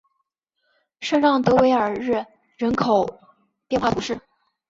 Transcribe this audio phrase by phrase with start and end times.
[1.01, 2.25] 圣让德韦尔日
[2.57, 3.07] 人口
[3.67, 4.19] 变化图示